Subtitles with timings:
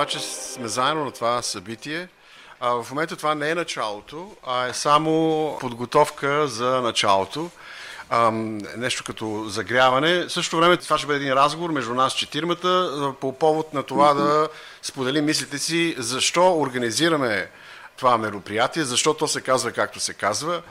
[0.00, 2.08] това, че сме заедно на това събитие.
[2.60, 7.50] А, в момента това не е началото, а е само подготовка за началото.
[8.10, 8.30] А,
[8.76, 10.24] нещо като загряване.
[10.24, 14.14] В същото време това ще бъде един разговор между нас четирмата по повод на това
[14.14, 14.48] да
[14.82, 17.50] споделим мислите си защо организираме
[17.96, 20.62] това мероприятие, защо то се казва както се казва.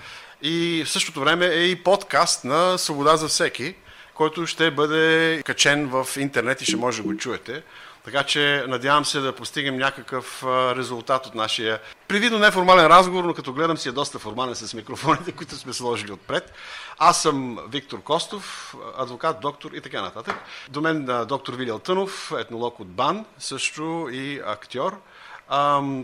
[0.41, 3.75] И в същото време е и подкаст на Свобода за всеки,
[4.13, 7.63] който ще бъде качен в интернет и ще може да го чуете.
[8.03, 10.43] Така че надявам се да постигнем някакъв
[10.77, 15.31] резултат от нашия привидно неформален разговор, но като гледам си е доста формален с микрофоните,
[15.35, 16.53] които сме сложили отпред.
[16.97, 20.35] Аз съм Виктор Костов, адвокат, доктор и така нататък.
[20.69, 25.01] До мен доктор Вилиал Тънов, етнолог от БАН, също и актьор.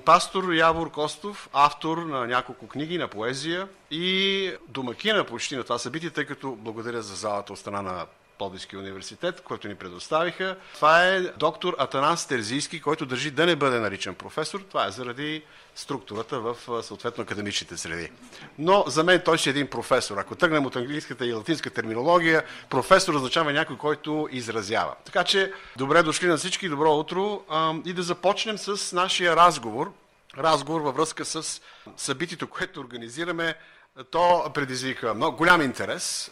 [0.06, 6.10] Пастор Явор Костов, автор на няколко книги на поезия и домакина почти на това събитие,
[6.10, 8.06] тъй като благодаря за залата от страна на
[8.38, 10.58] Пловдивския университет, който ни предоставиха.
[10.74, 14.62] Това е доктор Атанас Терзийски, който държи да не бъде наричан професор.
[14.70, 15.44] Това е заради
[15.76, 18.12] структурата в съответно академичните среди.
[18.60, 20.18] Но за мен той ще е един професор.
[20.18, 24.96] Ако тръгнем от английската и латинска терминология, професор означава някой, който изразява.
[25.06, 27.44] Така че добре дошли на всички, добро утро
[27.86, 29.94] и да започнем с нашия разговор.
[30.38, 31.62] Разговор във връзка с
[31.98, 33.56] събитието, което организираме
[34.04, 36.32] то предизвика много голям интерес.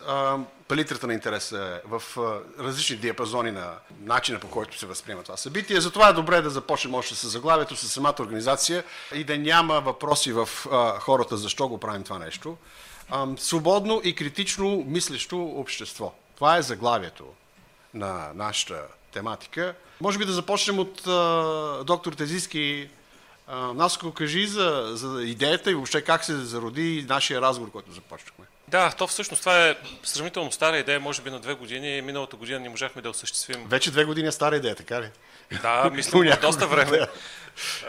[0.67, 2.03] Палитрата на интерес е в
[2.59, 5.81] различни диапазони на начина по който се възприема това събитие.
[5.81, 8.83] Затова е добре да започнем още с заглавието, с самата организация
[9.13, 10.49] и да няма въпроси в
[10.99, 12.57] хората защо го правим това нещо.
[13.37, 16.13] Свободно и критично мислещо общество.
[16.35, 17.23] Това е заглавието
[17.93, 19.75] на нашата тематика.
[20.01, 21.01] Може би да започнем от
[21.85, 22.89] доктор Тезиски
[23.47, 28.45] Наско, кажи за, за идеята и въобще как се зароди нашия разговор, който започнахме.
[28.67, 32.01] Да, то всъщност това е сравнително стара идея, може би на две години.
[32.01, 33.65] Миналата година не можахме да осъществим.
[33.67, 35.09] Вече две години е стара идея, така ли?
[35.61, 37.07] Да, мисля, че доста време.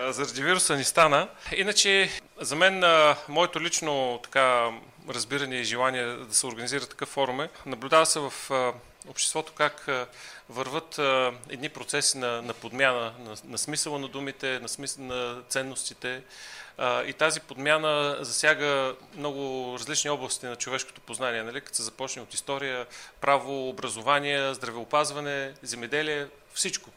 [0.08, 1.28] Заради вируса ни стана.
[1.56, 2.10] Иначе,
[2.40, 2.84] за мен,
[3.28, 4.70] моето лично така
[5.10, 8.32] разбиране и желание да се организира такъв форум е, наблюдава се в
[9.08, 9.88] обществото как
[10.48, 10.98] върват
[11.48, 16.22] едни процеси на, на подмяна на, на смисъла на думите, на, смисъл, на ценностите.
[16.80, 21.42] И тази подмяна засяга много различни области на човешкото познание.
[21.42, 21.60] Нали?
[21.60, 22.86] Като се започне от история,
[23.20, 26.90] право, образование, здравеопазване, земеделие, всичко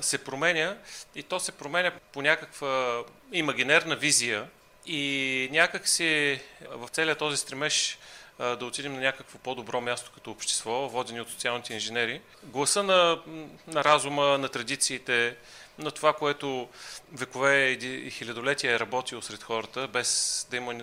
[0.00, 0.76] се променя
[1.14, 4.48] и то се променя по някаква имагинерна визия
[4.86, 7.98] и някак си в целият този стремеж
[8.42, 12.20] да отидем на някакво по-добро място като общество, водени от социалните инженери.
[12.42, 13.18] Гласа на,
[13.66, 15.36] на разума, на традициите,
[15.78, 16.68] на това, което
[17.12, 20.74] векове и хилядолетия е работил сред хората, без да има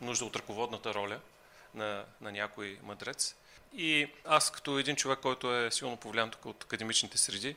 [0.00, 1.18] нужда от ръководната роля
[1.74, 3.34] на, на някой мъдрец.
[3.76, 7.56] И аз като един човек, който е силно повлиян тук от академичните среди,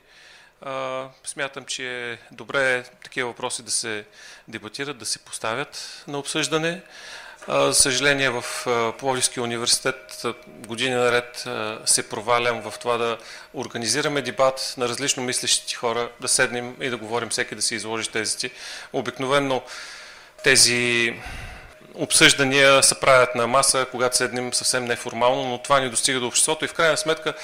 [0.60, 4.04] а, смятам, че е добре такива въпроси да се
[4.48, 6.82] дебатират, да се поставят на обсъждане.
[7.48, 8.44] За съжаление в
[8.98, 11.44] Пловдивския университет години наред
[11.84, 13.18] се провалям в това да
[13.54, 18.08] организираме дебат на различно мислещите хора, да седнем и да говорим всеки да си изложи
[18.08, 18.50] тезите.
[18.92, 19.62] Обикновенно
[20.44, 21.14] тези
[21.94, 26.64] обсъждания се правят на маса, когато седнем съвсем неформално, но това ни достига до обществото
[26.64, 27.34] и в крайна сметка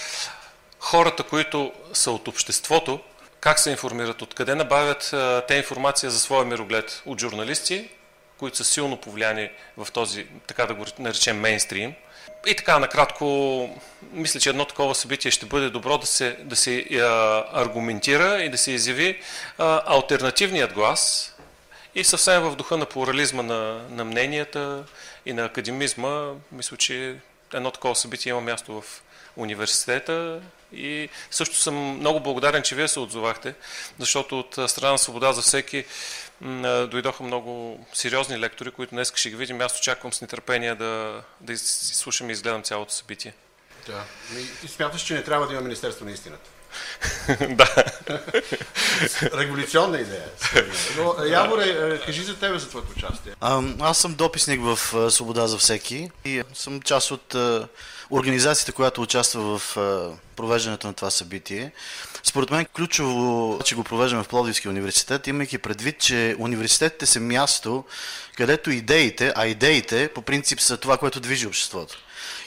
[0.78, 3.00] хората, които са от обществото,
[3.40, 5.14] как се информират, откъде набавят
[5.48, 7.02] те информация за своя мироглед?
[7.06, 7.88] От журналисти
[8.40, 11.94] които са силно повлияни в този, така да го наречем, мейнстрим.
[12.46, 13.26] И така, накратко,
[14.12, 18.48] мисля, че едно такова събитие ще бъде добро да се, да се а, аргументира и
[18.48, 19.20] да се изяви
[19.58, 21.34] а, альтернативният глас
[21.94, 24.84] и съвсем в духа на плурализма на, на мненията
[25.26, 26.32] и на академизма.
[26.52, 27.16] Мисля, че
[27.54, 29.02] едно такова събитие има място в
[29.36, 30.40] университета
[30.72, 33.54] и също съм много благодарен, че вие се отзовахте,
[33.98, 35.84] защото от страна на свобода за всеки
[36.90, 39.60] дойдоха много сериозни лектори, които днес ще ги видим.
[39.60, 43.34] Аз очаквам с нетърпение да, да изслушам и изгледам цялото събитие.
[43.86, 44.04] Да.
[44.64, 46.50] И смяташ, че не трябва да има Министерство на истината?
[47.50, 47.84] да.
[49.34, 50.24] Революционна идея.
[50.96, 53.32] Но, Яворе, е, кажи за тебе за твоето участие.
[53.40, 54.78] А, аз съм дописник в
[55.10, 57.36] Свобода за всеки и съм част от
[58.10, 59.76] организацията, която участва в
[60.36, 61.72] провеждането на това събитие.
[62.22, 67.84] Според мен ключово, че го провеждаме в Пловдивския университет, имайки предвид, че университетите са място,
[68.36, 71.98] където идеите, а идеите по принцип са това, което движи обществото.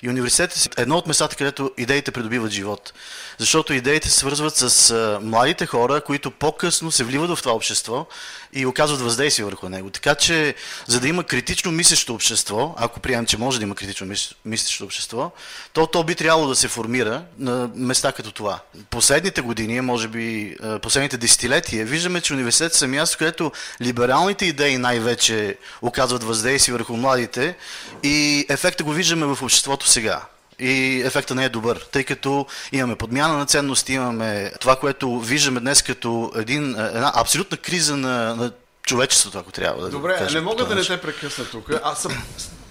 [0.03, 2.93] И университетът е едно от местата, където идеите придобиват живот.
[3.37, 8.05] Защото идеите се свързват с младите хора, които по-късно се вливат в това общество
[8.53, 9.89] и оказват въздействие върху него.
[9.89, 10.55] Така че,
[10.87, 14.07] за да има критично мислещо общество, ако приемем, че може да има критично
[14.45, 15.31] мислещо общество,
[15.73, 18.59] то то би трябвало да се формира на места като това.
[18.89, 23.51] Последните години, може би последните десетилетия, виждаме, че университет са място, където
[23.81, 27.55] либералните идеи най-вече оказват въздействие върху младите
[28.03, 30.21] и ефекта го виждаме в обществото сега.
[30.59, 35.59] И ефектът не е добър, тъй като имаме подмяна на ценности, имаме това, което виждаме
[35.59, 38.51] днес като един, една абсолютна криза на, на
[38.83, 41.69] човечеството, ако трябва да Добре, кажем, не мога да не те прекъсна тук.
[41.83, 42.23] Аз съм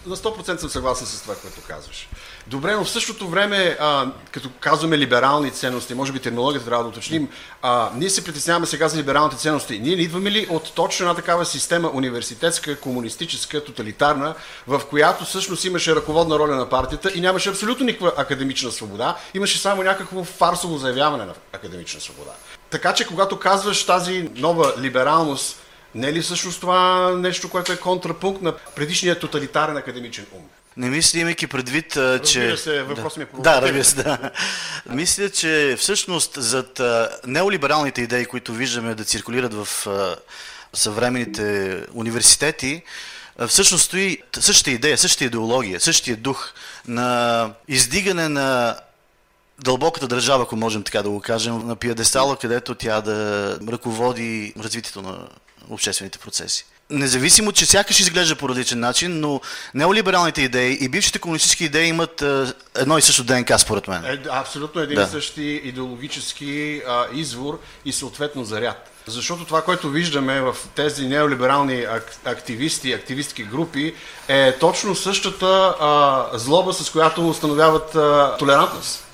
[0.07, 2.09] на 100% съм съгласен с това, което казваш.
[2.47, 6.89] Добре, но в същото време, а, като казваме либерални ценности, може би терминологията трябва да
[6.91, 7.29] уточним,
[7.63, 9.79] а, ние се притесняваме сега за либералните ценности.
[9.79, 14.35] Ние не идваме ли от точно една такава система, университетска, комунистическа, тоталитарна,
[14.67, 19.59] в която всъщност имаше ръководна роля на партията и нямаше абсолютно никаква академична свобода, имаше
[19.59, 22.31] само някакво фарсово заявяване на академична свобода.
[22.71, 25.57] Така че, когато казваш тази нова либералност,
[25.95, 30.43] не е ли всъщност това нещо, което е контрапункт на предишния тоталитарен академичен ум?
[30.77, 31.99] Не мисля, имайки предвид, че...
[32.01, 33.21] Разбира се, въпрос да.
[33.21, 34.31] ми е Да, разбира се, да.
[34.87, 36.81] Мисля, че всъщност зад
[37.27, 39.87] неолибералните идеи, които виждаме да циркулират в
[40.73, 42.83] съвременните университети,
[43.49, 46.53] всъщност стои същата идея, същата идеология, същия дух
[46.89, 48.77] на издигане на
[49.59, 55.03] дълбоката държава, ако можем така да го кажем, на пиадестала, където тя да ръководи развитието
[55.03, 55.29] на
[55.71, 56.65] обществените процеси.
[56.91, 59.41] Независимо, че сякаш изглежда по различен начин, но
[59.75, 64.05] неолибералните идеи и бившите комунистически идеи имат а, едно и също ДНК, според мен.
[64.05, 65.03] Е, абсолютно един да.
[65.03, 68.89] и същи идеологически а, извор и съответно заряд.
[69.07, 71.87] Защото това, което виждаме в тези неолиберални
[72.25, 73.95] активисти, активистки групи,
[74.29, 79.05] е точно същата а, злоба, с която установяват а, толерантност.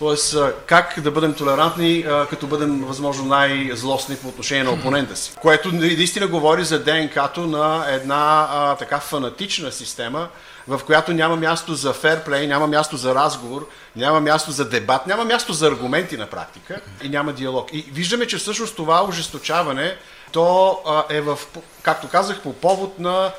[0.00, 0.36] Тоест,
[0.66, 5.32] как да бъдем толерантни, като бъдем възможно най-злостни по отношение на опонента си.
[5.40, 10.28] Което наистина говори за ДНК-то на една а, така фанатична система,
[10.68, 15.24] в която няма място за ферплей, няма място за разговор, няма място за дебат, няма
[15.24, 17.68] място за аргументи на практика и няма диалог.
[17.72, 19.96] И виждаме, че всъщност това ожесточаване,
[20.32, 21.38] то а, е в,
[21.82, 23.32] както казах, по повод на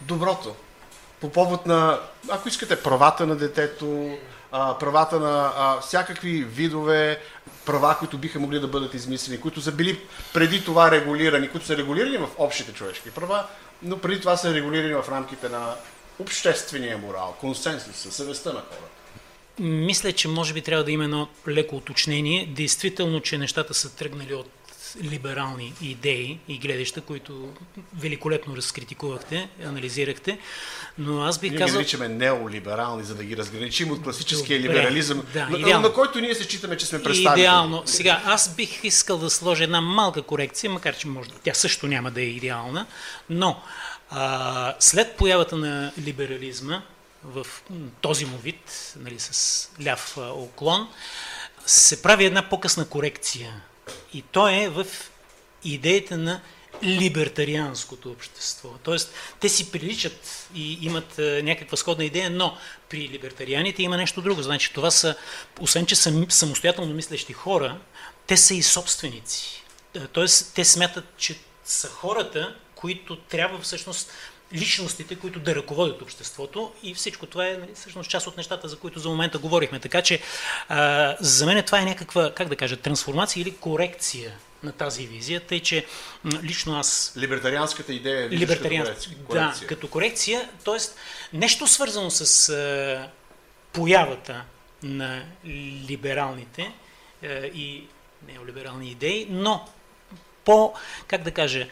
[0.00, 0.54] доброто.
[1.22, 4.18] По повод на, ако искате, правата на детето,
[4.50, 7.20] правата на всякакви видове
[7.66, 10.00] права, които биха могли да бъдат измислени, които са били
[10.34, 13.46] преди това регулирани, които са регулирани в общите човешки права,
[13.82, 15.74] но преди това са регулирани в рамките на
[16.18, 18.88] обществения морал, консенсуса, съвестта на хората.
[19.58, 22.46] Мисля, че може би трябва да има едно леко уточнение.
[22.56, 24.50] Действително, че нещата са тръгнали от
[25.04, 27.48] либерални идеи и гледаща, които
[27.94, 30.38] великолепно разкритикувахте, анализирахте.
[30.98, 31.74] Но аз бих ние казал...
[31.74, 36.20] Ние наричаме неолиберални, за да ги разграничим от класическия Добре, либерализъм, да, на, на който
[36.20, 37.42] ние се считаме, че сме представители.
[37.42, 37.82] Идеално.
[37.86, 42.10] Сега, аз бих искал да сложа една малка корекция, макар че може, тя също няма
[42.10, 42.86] да е идеална,
[43.30, 43.62] но
[44.10, 46.82] а, след появата на либерализма
[47.24, 47.46] в
[48.00, 50.88] този му вид, нали, с ляв оклон,
[51.66, 53.62] се прави една по-късна корекция
[54.14, 54.86] и то е в
[55.64, 56.40] идеята на
[56.84, 58.68] либертарианското общество.
[58.82, 62.56] Тоест, те си приличат и имат а, някаква сходна идея, но
[62.88, 64.42] при либертарианите има нещо друго.
[64.42, 65.16] Значи това са,
[65.60, 67.78] освен че са самостоятелно мислещи хора,
[68.26, 69.64] те са и собственици.
[70.12, 74.10] Тоест, те смятат, че са хората, които трябва всъщност
[74.54, 78.78] личностите, които да ръководят обществото и всичко това е нали, всъщност част от нещата, за
[78.78, 79.80] които за момента говорихме.
[79.80, 80.20] Така че
[80.68, 84.32] а, за мен това е някаква, как да кажа, трансформация или корекция
[84.62, 85.86] на тази визия, тъй че
[86.42, 87.14] лично аз...
[87.16, 90.76] Либертарианската идея е Либертарианска, да, като корекция, т.е.
[91.36, 93.08] нещо свързано с а,
[93.72, 94.44] появата
[94.82, 95.24] на
[95.88, 96.72] либералните
[97.22, 97.86] а, и
[98.28, 99.68] неолиберални идеи, но
[100.44, 100.74] по,
[101.06, 101.68] как да кажа,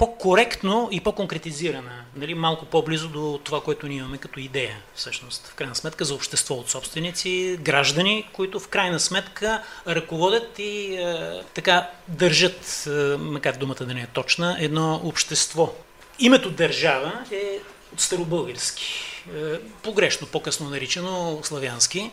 [0.00, 5.54] по-коректно и по-конкретизирана, нали, малко по-близо до това, което ние имаме като идея, всъщност, в
[5.54, 11.90] крайна сметка, за общество от собственици, граждани, които в крайна сметка ръководят и е, така
[12.08, 15.74] държат, е, макар думата да не е точна, едно общество.
[16.18, 17.58] Името държава е
[17.92, 19.22] от старобългарски.
[19.36, 22.00] Е, погрешно, по-късно наричано славянски.
[22.00, 22.10] Е,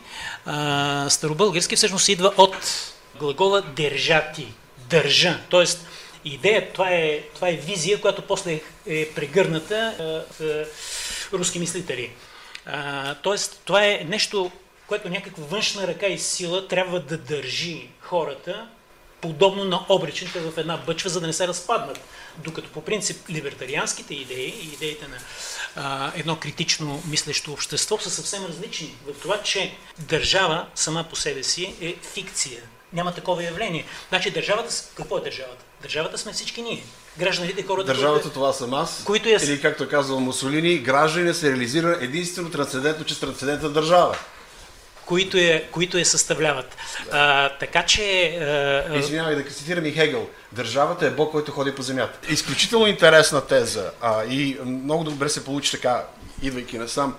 [1.10, 2.56] старобългарски всъщност идва от
[3.18, 4.46] глагола държати,
[4.90, 5.66] държа, т.е
[6.24, 9.94] идея, това е, това е визия, която после е прегърната
[11.30, 12.10] в руски мислители.
[13.22, 14.50] тоест, това е нещо,
[14.86, 18.68] което някаква външна ръка и сила трябва да държи хората
[19.20, 22.00] подобно на обречените в една бъчва, за да не се разпаднат.
[22.36, 25.16] Докато по принцип либертарианските идеи и идеите на
[25.76, 28.94] а, едно критично мислещо общество са съвсем различни.
[29.06, 32.60] В това, че държава сама по себе си е фикция.
[32.92, 33.84] Няма такова явление.
[34.08, 35.64] Значи държавата, какво е държавата?
[35.82, 36.84] Държавата сме всички ние.
[37.18, 37.86] Гражданите, хората.
[37.86, 39.04] Държавата които, това съм аз.
[39.04, 39.32] Които е...
[39.32, 44.16] Или както е казал Мусолини, гражданин се реализира единствено трансцендентно, че трансцендентна държава
[45.08, 46.76] които я, които я съставляват.
[47.04, 47.10] Да.
[47.12, 48.36] А, така че...
[48.90, 48.96] А...
[48.98, 50.28] Извинявай да цитирам и Хегел.
[50.52, 52.18] Държавата е Бог, който ходи по земята.
[52.32, 56.04] Изключително интересна теза а, и много добре се получи така,
[56.42, 57.16] идвайки насам.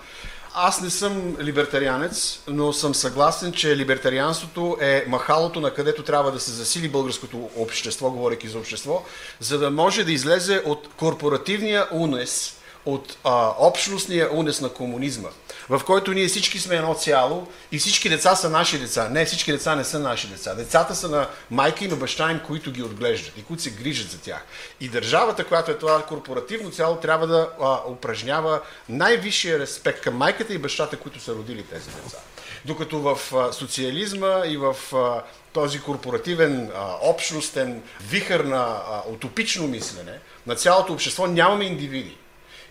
[0.54, 6.40] Аз не съм либертарианец, но съм съгласен, че либертарианството е махалото, на където трябва да
[6.40, 9.04] се засили българското общество, говоряки за общество,
[9.40, 15.30] за да може да излезе от корпоративния унес, от а, общностния унес на комунизма
[15.70, 19.10] в който ние всички сме едно цяло и всички деца са наши деца.
[19.10, 20.56] Не, всички деца не са наши деца.
[20.56, 24.12] Децата са на майка и на баща им, които ги отглеждат и които се грижат
[24.12, 24.46] за тях.
[24.82, 30.54] И държавата, която е това корпоративно цяло, трябва да а, упражнява най-висшия респект към майката
[30.54, 32.18] и бащата, които са родили тези деца.
[32.66, 35.24] Докато в а, социализма и в а,
[35.54, 42.18] този корпоративен, а, общностен вихър на а, утопично мислене на цялото общество нямаме индивиди.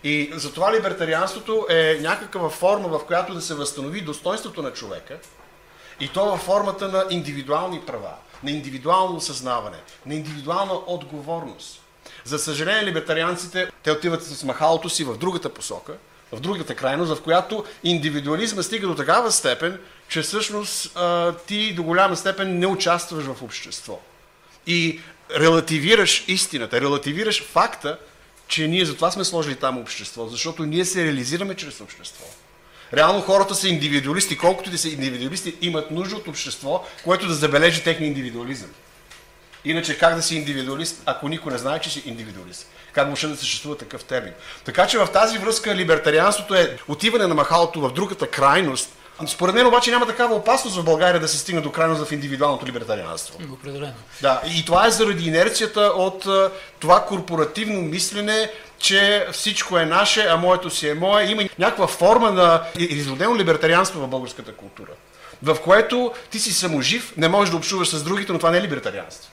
[0.03, 5.17] И затова либертарианството е някаква форма, в която да се възстанови достоинството на човека
[5.99, 8.13] и то във формата на индивидуални права,
[8.43, 11.81] на индивидуално съзнаване, на индивидуална отговорност.
[12.23, 15.93] За съжаление, либертарианците, те отиват с махалото си в другата посока,
[16.31, 20.97] в другата крайност, в която индивидуализма стига до такава степен, че всъщност
[21.47, 23.99] ти до голяма степен не участваш в общество.
[24.67, 25.01] И
[25.35, 27.97] релативираш истината, релативираш факта,
[28.49, 32.25] че ние затова сме сложили там общество, защото ние се реализираме чрез общество.
[32.93, 37.33] Реално хората са индивидуалисти, колкото и да са индивидуалисти, имат нужда от общество, което да
[37.33, 38.69] забележи техния индивидуализъм.
[39.65, 42.67] Иначе как да си индивидуалист, ако никой не знае, че си индивидуалист?
[42.91, 44.33] Как може да съществува такъв термин?
[44.65, 48.89] Така че в тази връзка либертарианството е отиване на махалото в другата крайност,
[49.27, 52.65] според мен обаче няма такава опасност в България да се стигне до крайност в индивидуалното
[52.65, 53.39] либертарианство.
[53.53, 53.93] Определено.
[54.21, 56.27] Да, и това е заради инерцията от
[56.79, 61.25] това корпоративно мислене, че всичко е наше, а моето си е мое.
[61.25, 64.91] Има някаква форма на изродено либертарианство в българската култура,
[65.43, 68.61] в което ти си саможив, не можеш да общуваш с другите, но това не е
[68.61, 69.31] либертарианство.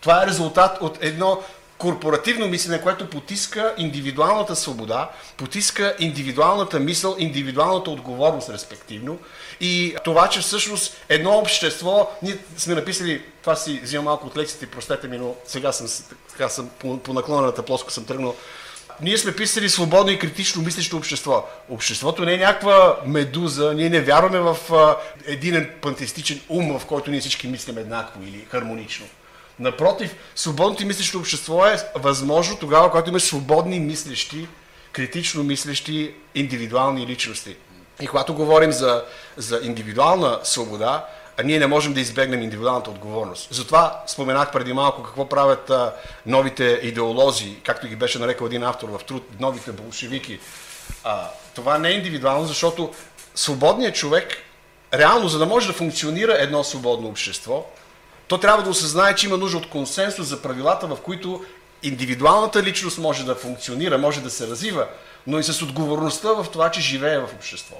[0.00, 1.42] Това е резултат от едно
[1.78, 9.18] корпоративно мислене, което потиска индивидуалната свобода, потиска индивидуалната мисъл, индивидуалната отговорност, респективно.
[9.60, 14.66] И това, че всъщност едно общество, ние сме написали, това си взимам малко от лекциите,
[14.66, 15.86] простете ми, но сега съм,
[16.30, 18.34] така съм по, по наклонената плоско съм тръгнал.
[19.00, 21.48] Ние сме писали свободно и критично мислещо общество.
[21.68, 24.56] Обществото не е някаква медуза, ние не вярваме в
[25.26, 29.06] един пантистичен ум, в който ние всички мислим еднакво или хармонично.
[29.58, 34.48] Напротив, свободното и мислещо общество е възможно тогава, когато имаш свободни мислещи,
[34.92, 37.56] критично мислещи индивидуални личности.
[38.00, 39.04] И когато говорим за,
[39.36, 43.48] за индивидуална свобода, а ние не можем да избегнем индивидуалната отговорност.
[43.50, 45.94] Затова споменах преди малко какво правят а,
[46.26, 50.40] новите идеолози, както ги беше нарекал един автор в труд, новите болшевики.
[51.04, 52.94] А, това не е индивидуално, защото
[53.34, 54.36] свободният човек,
[54.94, 57.66] реално, за да може да функционира едно свободно общество,
[58.28, 61.44] то трябва да осъзнае, че има нужда от консенсус за правилата, в които
[61.82, 64.86] индивидуалната личност може да функционира, може да се развива,
[65.26, 67.76] но и с отговорността в това, че живее в общество.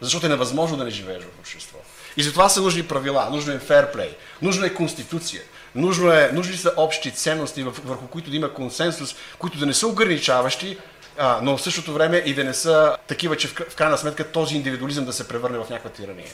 [0.00, 1.78] Защото е невъзможно да не живееш в общество.
[2.16, 5.42] И затова са нужни правила, нужно е ферплей, нужна е конституция,
[5.74, 9.86] нужно е, нужни са общи ценности, върху които да има консенсус, които да не са
[9.86, 10.78] ограничаващи,
[11.42, 15.04] но в същото време и да не са такива, че в крайна сметка този индивидуализъм
[15.04, 16.28] да се превърне в някаква тирания.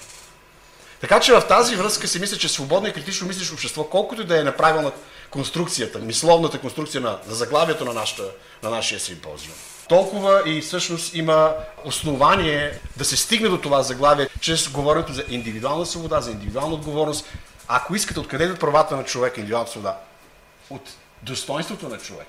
[1.04, 4.24] Така че в тази връзка си мисля, че свободно и критично мислиш общество, колкото и
[4.24, 4.92] да е направилна
[5.30, 8.22] конструкцията, мисловната конструкция на, на заглавието на, нашата,
[8.62, 9.54] на нашия симпозиум,
[9.88, 15.86] толкова и всъщност има основание да се стигне до това заглавие, чрез говоренето за индивидуална
[15.86, 17.26] свобода, за индивидуална отговорност.
[17.68, 19.98] Ако искате, откъде идват правата на човека, индивидуалната свобода?
[20.70, 20.90] От
[21.22, 22.28] достоинството на човек.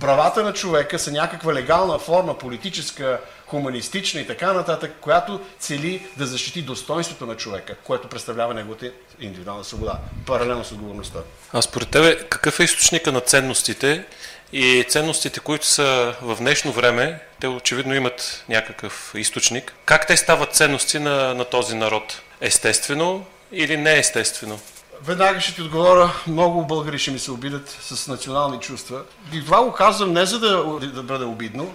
[0.00, 6.26] Правата на човека са някаква легална форма, политическа, хуманистична и така нататък, която цели да
[6.26, 11.18] защити достоинството на човека, което представлява неговата индивидуална свобода, паралелно с отговорността.
[11.52, 14.04] А според тебе, какъв е източника на ценностите
[14.52, 19.74] и ценностите, които са в днешно време, те очевидно имат някакъв източник.
[19.84, 22.20] Как те стават ценности на, на този народ?
[22.40, 24.60] Естествено или не естествено?
[25.04, 29.02] Веднага ще ти отговоря, много българи ще ми се обидят с национални чувства.
[29.32, 31.74] И това го казвам не за да, да бъде обидно,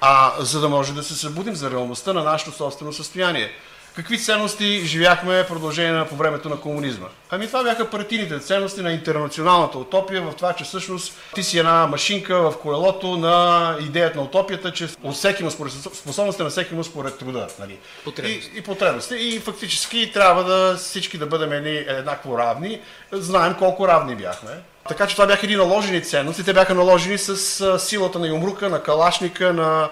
[0.00, 3.52] а за да може да се събудим за реалността на нашето собствено състояние.
[3.98, 7.06] Какви ценности живяхме в продължение на по времето на комунизма?
[7.30, 11.86] Ами това бяха партийните ценности на интернационалната утопия, в това, че всъщност ти си една
[11.86, 16.74] машинка в колелото на идеята на утопията, че от всеки му според способността на всеки
[16.74, 17.48] му според труда.
[17.58, 17.78] Нали?
[18.04, 18.50] Потребности.
[18.54, 19.14] И, и потребности.
[19.14, 22.80] И фактически трябва да всички да бъдем едни, еднакво равни.
[23.12, 24.50] Знаем колко равни бяхме.
[24.88, 26.44] Така че това бяха едни наложени ценности.
[26.44, 29.88] Те бяха наложени с силата на юмрука, на калашника, на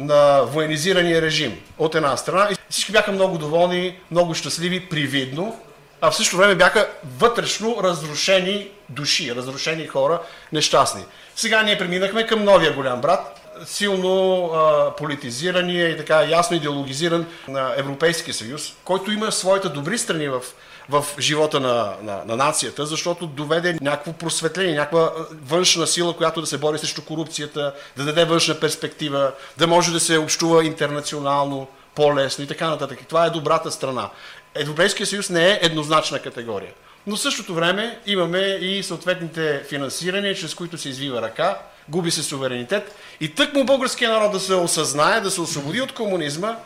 [0.00, 2.48] на военизирания режим от една страна.
[2.50, 5.60] И всички бяха много доволни, много щастливи, привидно,
[6.00, 6.88] а в същото време бяха
[7.18, 10.20] вътрешно разрушени души, разрушени хора,
[10.52, 11.02] нещастни.
[11.36, 17.74] Сега ние преминахме към новия голям брат, силно а, политизирания и така ясно идеологизиран на
[17.76, 20.42] Европейския съюз, който има своите добри страни в
[20.90, 25.12] в живота на, на, на нацията, защото доведе някакво просветление, някаква
[25.44, 30.00] външна сила, която да се бори срещу корупцията, да даде външна перспектива, да може да
[30.00, 33.00] се общува интернационално по-лесно и така нататък.
[33.02, 34.10] И това е добрата страна.
[34.54, 36.72] Европейския съюз не е еднозначна категория.
[37.06, 41.58] Но в същото време имаме и съответните финансирания, чрез които се извива ръка,
[41.90, 45.94] губи се суверенитет и тък му българския народ да се осъзнае, да се освободи от
[45.94, 46.56] комунизма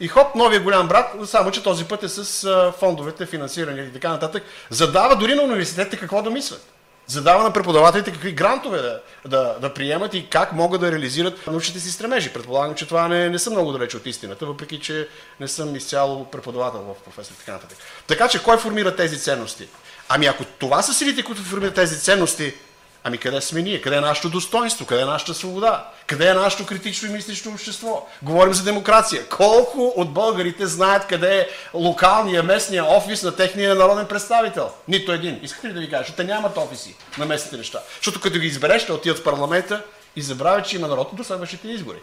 [0.00, 4.08] и хоп, новия голям брат, само че този път е с фондовете, финансиране и така
[4.08, 6.66] нататък, задава дори на университетите какво да мислят.
[7.06, 11.80] Задава на преподавателите какви грантове да, да, да приемат и как могат да реализират научните
[11.80, 12.32] си стремежи.
[12.32, 15.08] Предполагам, че това не, не съм много далеч от истината, въпреки че
[15.40, 17.78] не съм изцяло преподавател в професор и така нататък.
[18.06, 19.68] Така че кой формира тези ценности?
[20.08, 22.54] Ами ако това са силите, които формират тези ценности,
[23.04, 23.80] Ами къде сме ние?
[23.80, 24.86] Къде е нашето достоинство?
[24.86, 25.88] Къде е нашата свобода?
[26.06, 28.08] Къде е нашето критично и мислещо общество?
[28.22, 29.28] Говорим за демокрация.
[29.28, 34.70] Колко от българите знаят къде е локалния, местния офис на техния народен представител?
[34.88, 35.40] Нито един.
[35.42, 36.02] Искате ли да ви кажа?
[36.02, 37.80] Защото те нямат офиси на местните неща.
[37.96, 39.82] Защото като ги избереш, ще отидат в парламента
[40.16, 41.98] и забравят, че има народ до следващите избори.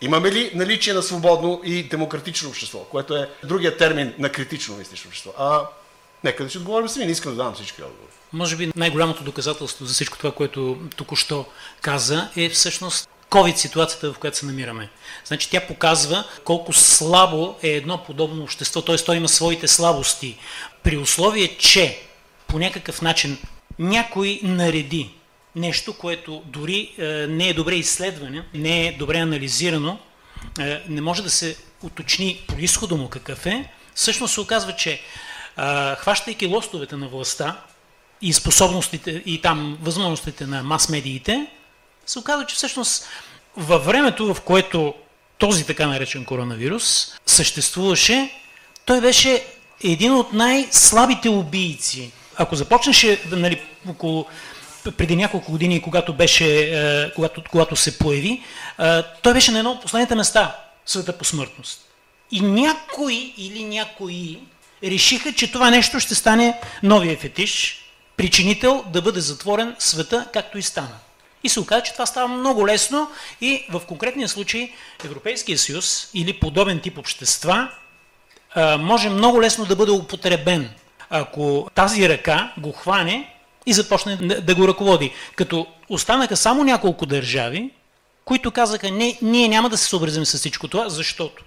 [0.00, 5.08] Имаме ли наличие на свободно и демократично общество, което е другия термин на критично мислещо
[5.08, 5.32] общество?
[5.38, 5.66] А,
[6.24, 8.12] нека да си отговорим сами, не искам да дам всички отговори.
[8.32, 11.46] Може би най-голямото доказателство за всичко това, което току-що
[11.80, 14.88] каза, е всъщност COVID ситуацията, в която се намираме.
[15.24, 18.96] Значи тя показва колко слабо е едно подобно общество, т.е.
[18.96, 20.38] то има своите слабости.
[20.82, 22.02] При условие, че
[22.46, 23.38] по някакъв начин
[23.78, 25.14] някой нареди
[25.56, 29.98] нещо, което дори е, не е добре изследване, не е добре анализирано,
[30.60, 35.00] е, не може да се уточни происхода му какъв е, всъщност се оказва, че
[35.98, 37.56] хващайки лостовете на властта,
[38.22, 41.46] и способностите и там възможностите на мас-медиите,
[42.06, 43.06] се оказва, че всъщност
[43.56, 44.94] във времето, в което
[45.38, 48.30] този така наречен коронавирус съществуваше,
[48.84, 49.46] той беше
[49.84, 52.12] един от най-слабите убийци.
[52.36, 54.26] Ако започнеше нали, около
[54.96, 58.42] преди няколко години, когато, беше, е, когато, когато се появи,
[58.78, 61.80] е, той беше на едно от последните места света по смъртност.
[62.30, 64.38] И някои или някои
[64.84, 67.84] решиха, че това нещо ще стане новия фетиш,
[68.16, 70.98] причинител да бъде затворен света, както и стана.
[71.44, 73.10] И се оказа, че това става много лесно
[73.40, 74.72] и в конкретния случай
[75.04, 77.70] Европейския съюз или подобен тип общества
[78.78, 80.70] може много лесно да бъде употребен,
[81.10, 83.34] ако тази ръка го хване
[83.66, 85.12] и започне да го ръководи.
[85.36, 87.70] Като останаха само няколко държави,
[88.24, 91.44] които казаха, не, ние няма да се съобразим с всичко това, защото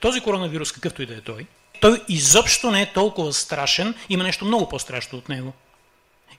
[0.00, 1.46] този коронавирус, какъвто и да е той,
[1.80, 5.52] той изобщо не е толкова страшен, има нещо много по-страшно от него.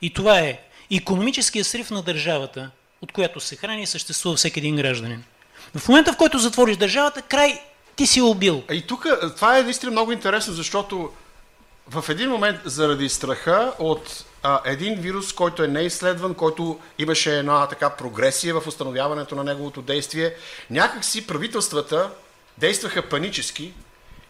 [0.01, 0.59] И това е
[0.91, 2.71] економическия срив на държавата,
[3.01, 5.23] от която се храни и съществува всеки един гражданин.
[5.77, 7.61] В момента, в който затвориш държавата, край,
[7.95, 8.63] ти си убил.
[8.71, 11.11] И тук това е наистина много интересно, защото
[11.89, 17.67] в един момент, заради страха от а, един вирус, който е неизследван, който имаше една
[17.67, 20.33] така прогресия в установяването на неговото действие,
[20.69, 22.11] някакси правителствата
[22.57, 23.73] действаха панически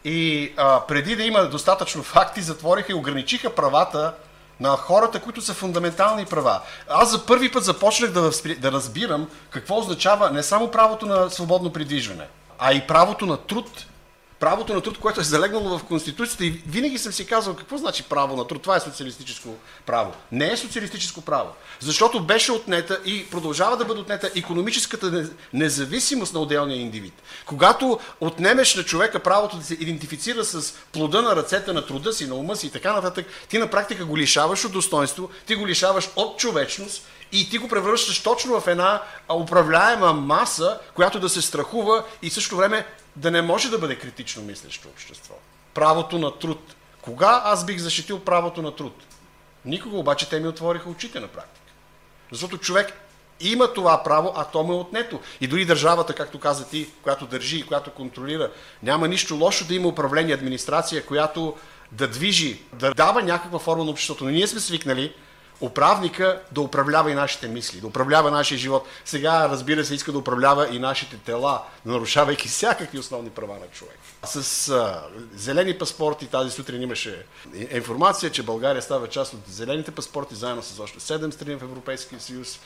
[0.04, 4.14] и а, преди да има достатъчно факти, затвориха и ограничиха правата
[4.60, 6.60] на хората, които са фундаментални права.
[6.88, 11.72] Аз за първи път започнах да, да разбирам какво означава не само правото на свободно
[11.72, 12.26] придвижване,
[12.58, 13.86] а и правото на труд
[14.40, 18.02] правото на труд, което е залегнало в Конституцията и винаги съм си казал какво значи
[18.02, 18.62] право на труд.
[18.62, 19.54] Това е социалистическо
[19.86, 20.12] право.
[20.32, 21.48] Не е социалистическо право,
[21.80, 27.14] защото беше отнета и продължава да бъде отнета економическата независимост на отделния индивид.
[27.46, 32.26] Когато отнемеш на човека правото да се идентифицира с плода на ръцете на труда си,
[32.26, 35.66] на ума си и така нататък, ти на практика го лишаваш от достоинство, ти го
[35.66, 39.02] лишаваш от човечност и ти го превръщаш точно в една
[39.34, 44.42] управляема маса, която да се страхува и също време да не може да бъде критично
[44.42, 45.34] мислещо общество.
[45.74, 46.74] Правото на труд.
[47.02, 49.02] Кога аз бих защитил правото на труд?
[49.64, 51.72] Никога обаче те ми отвориха очите на практика.
[52.32, 52.92] Защото човек
[53.40, 55.20] има това право, а то му е отнето.
[55.40, 58.50] И дори държавата, както каза ти, която държи и която контролира,
[58.82, 61.56] няма нищо лошо да има управление, администрация, която
[61.92, 64.24] да движи, да дава някаква форма на обществото.
[64.24, 65.14] Но ние сме свикнали
[65.60, 68.86] управника да управлява и нашите мисли, да управлява нашия живот.
[69.04, 73.98] Сега, разбира се, иска да управлява и нашите тела, нарушавайки всякакви основни права на човек.
[74.24, 75.02] С а,
[75.34, 77.26] зелени паспорти тази сутрин имаше
[77.70, 82.20] информация, че България става част от зелените паспорти, заедно с още 7 страни в Европейския
[82.20, 82.60] съюз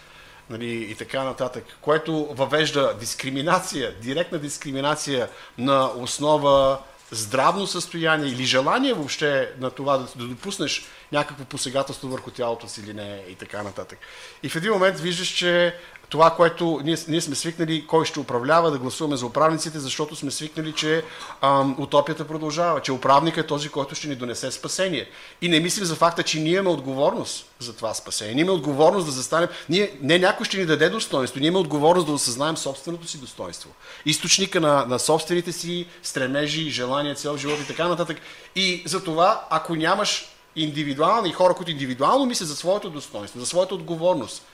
[0.50, 5.28] нали, и така нататък, което въвежда дискриминация, директна дискриминация
[5.59, 6.78] на основа
[7.11, 12.81] здравно състояние или желание въобще на това да, да допуснеш някакво посегателство върху тялото си
[12.81, 13.99] или не и така нататък.
[14.43, 15.75] И в един момент виждаш, че
[16.09, 20.31] това, което ние, ние сме свикнали, кой ще управлява, да гласуваме за управниците, защото сме
[20.31, 21.05] свикнали, че
[21.40, 25.09] ам, утопията продължава, че управникът е този, който ще ни донесе спасение.
[25.43, 28.35] И не мислим за факта, че ние имаме отговорност за това спасение.
[28.35, 29.49] Ние имаме отговорност да застанем.
[29.69, 33.71] Ние, не някой ще ни даде достоинство, ние имаме отговорност да осъзнаем собственото си достоинство.
[34.07, 38.19] Източника на, на собствените си стремежи, желания, цел живот и така нататък.
[38.57, 43.75] И за това, ако нямаш индивидуални хора, които индивидуално мислят за своето достоинство, за своята
[43.75, 44.47] отговорност,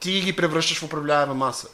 [0.00, 1.68] ти ги превръщаш в управляема маса.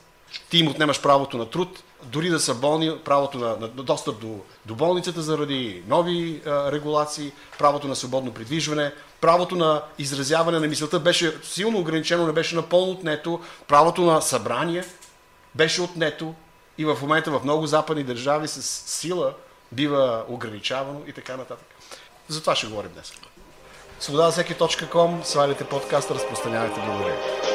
[0.51, 4.39] Ти им отнемаш правото на труд, дори да са болни, правото на, на достъп до,
[4.67, 11.01] до болницата заради нови а, регулации, правото на свободно придвижване, правото на изразяване на мисълта
[11.01, 14.85] беше силно ограничено, не беше напълно отнето, правото на събрание
[15.55, 16.35] беше отнето
[16.79, 19.35] и в момента в много западни държави с сила
[19.73, 21.67] бива ограничавано и така нататък.
[22.29, 23.13] За това ще говорим днес.
[24.03, 26.75] Свобода всеки.com, сваляйте подкаста, разпространявайте.
[26.85, 27.52] Благодаря.